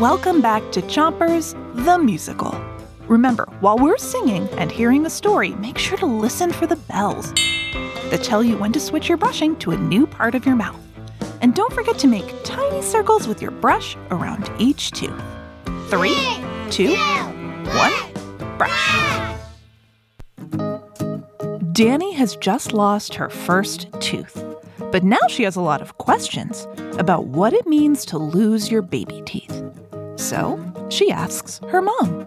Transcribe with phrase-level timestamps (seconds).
[0.00, 1.52] Welcome back to Chompers,
[1.84, 2.58] the musical.
[3.06, 7.34] Remember, while we're singing and hearing the story, make sure to listen for the bells
[8.08, 10.80] that tell you when to switch your brushing to a new part of your mouth.
[11.42, 15.22] And don't forget to make tiny circles with your brush around each tooth.
[15.90, 16.16] Three,
[16.70, 16.96] two,
[17.76, 17.92] one,
[18.56, 19.36] brush.
[21.72, 24.42] Danny has just lost her first tooth,
[24.90, 26.66] but now she has a lot of questions
[26.98, 29.62] about what it means to lose your baby teeth.
[30.20, 30.60] So
[30.90, 32.26] she asks her mom.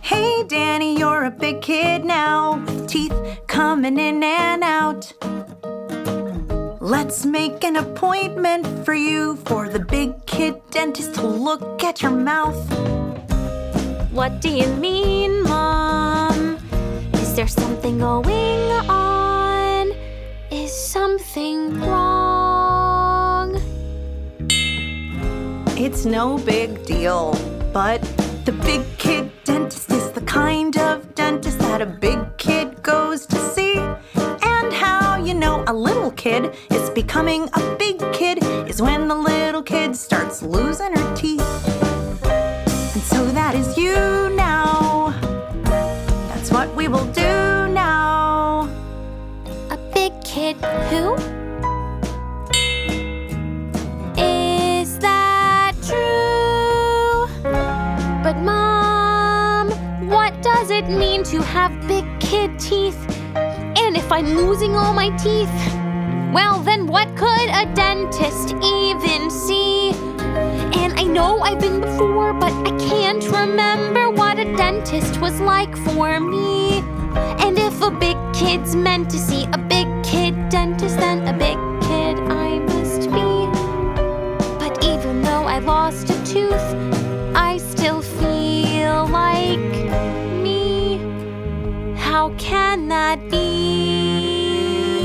[0.00, 3.12] Hey, Danny, you're a big kid now, with teeth
[3.48, 5.12] coming in and out.
[6.80, 12.12] Let's make an appointment for you for the big kid dentist to look at your
[12.12, 12.62] mouth.
[14.12, 16.56] What do you mean, Mom?
[17.14, 18.63] Is there something going
[26.04, 27.32] No big deal,
[27.72, 28.02] but
[28.44, 33.36] the big kid dentist is the kind of dentist that a big kid goes to
[33.36, 33.78] see.
[33.78, 39.14] And how you know a little kid is becoming a big kid is when the
[39.14, 41.40] little kid starts losing her teeth.
[42.24, 45.08] And so that is you now.
[46.28, 48.68] That's what we will do now.
[49.70, 50.56] A big kid
[50.90, 51.33] who?
[60.44, 63.00] Does it mean to have big kid teeth?
[63.34, 65.48] And if I'm losing all my teeth,
[66.34, 69.92] well, then what could a dentist even see?
[70.82, 75.74] And I know I've been before, but I can't remember what a dentist was like
[75.78, 76.80] for me.
[77.42, 81.56] And if a big kid's meant to see a big kid dentist, then a big
[81.88, 83.30] kid I must be.
[84.58, 86.93] But even though I lost a tooth,
[92.24, 94.96] How can that be?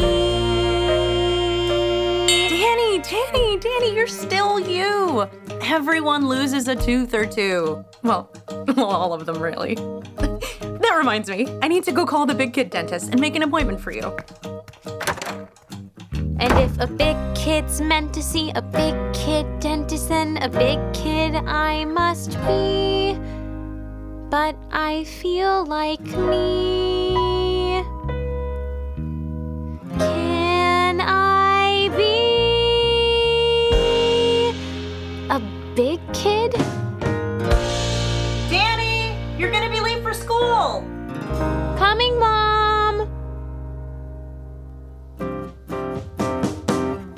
[2.48, 5.28] Danny, Danny, Danny, you're still you.
[5.64, 7.84] Everyone loses a tooth or two.
[8.04, 8.32] Well,
[8.78, 9.76] all of them, really.
[10.16, 13.44] that reminds me, I need to go call the big kid dentist and make an
[13.44, 14.16] appointment for you.
[16.40, 20.80] And if a big kid's meant to see a big kid dentist, then a big
[20.94, 23.20] kid I must be.
[24.30, 26.89] But I feel like me.
[35.80, 36.52] Big kid?
[38.50, 40.84] Danny, you're gonna be late for school.
[41.78, 43.08] Coming, Mom!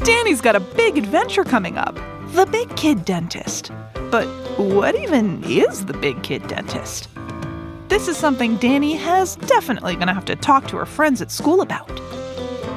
[0.04, 1.96] Danny's got a big adventure coming up
[2.34, 3.72] the Big Kid Dentist.
[4.12, 4.28] But
[4.60, 7.10] what even is the Big Kid Dentist?
[7.88, 11.32] This is something Danny has definitely going to have to talk to her friends at
[11.32, 12.00] school about.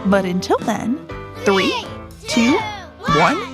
[0.07, 1.07] But until then,
[1.45, 1.85] three,
[2.27, 2.59] two,
[3.19, 3.54] one,